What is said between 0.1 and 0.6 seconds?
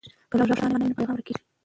که غږ